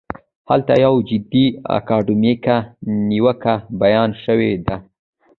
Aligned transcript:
هلته 0.49 0.73
یوه 0.85 0.99
جدي 1.09 1.45
اکاډمیکه 1.77 2.57
نیوکه 3.09 3.55
بیان 3.81 4.09
شوې 4.23 4.51
ده. 4.65 4.75